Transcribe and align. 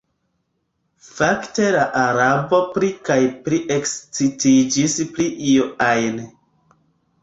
Fakte 1.17 1.67
la 1.75 1.83
Arabo 2.05 2.63
pli 2.79 2.91
kaj 3.11 3.21
pli 3.45 3.63
ekscitiĝis 3.79 5.01
pri 5.15 5.33
io 5.57 5.73
ajn. 5.95 6.23